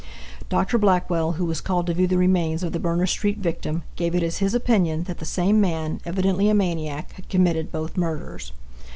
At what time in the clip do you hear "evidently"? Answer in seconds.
6.07-6.49